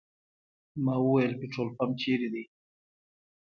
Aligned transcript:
ما 0.83 0.95
وویل 1.05 1.33
پټرول 1.39 1.69
پمپ 1.77 1.93
چېرې 2.01 2.27
دی. 2.33 2.43